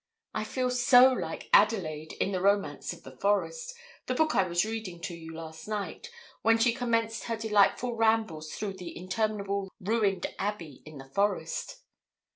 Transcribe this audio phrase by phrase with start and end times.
[0.33, 3.75] I feel so like Adelaide, in the "Romance of the Forest,"
[4.07, 6.09] the book I was reading to you last night,
[6.41, 11.83] when she commenced her delightful rambles through the interminable ruined abbey in the forest.'